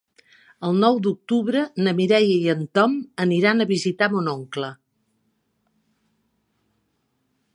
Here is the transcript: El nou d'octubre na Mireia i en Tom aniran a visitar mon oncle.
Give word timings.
El 0.67 0.77
nou 0.83 0.95
d'octubre 1.07 1.59
na 1.87 1.93
Mireia 1.99 2.31
i 2.37 2.47
en 2.53 2.63
Tom 2.79 2.95
aniran 3.27 3.61
a 3.61 3.69
visitar 3.73 4.09
mon 4.13 4.33
oncle. 4.33 4.73